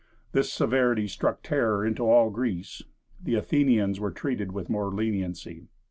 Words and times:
This 0.31 0.51
severity 0.51 1.07
struck 1.07 1.43
terror 1.43 1.85
into 1.85 2.01
all 2.01 2.31
Greece. 2.31 2.81
The 3.21 3.35
Athenians 3.35 3.99
were 3.99 4.09
treated 4.09 4.51
with 4.51 4.67
more 4.67 4.91
leniency. 4.91 5.67